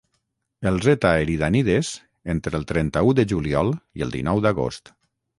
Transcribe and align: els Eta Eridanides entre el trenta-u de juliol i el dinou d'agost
els 0.69 0.85
Eta 0.93 1.09
Eridanides 1.25 1.91
entre 2.33 2.59
el 2.59 2.65
trenta-u 2.71 3.13
de 3.19 3.25
juliol 3.33 3.69
i 4.01 4.07
el 4.07 4.15
dinou 4.17 4.41
d'agost 4.47 4.91